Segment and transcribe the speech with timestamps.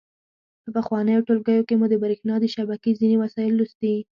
[0.63, 3.95] په پخوانیو ټولګیو کې مو د برېښنا د شبکې ځینې وسایل لوستي.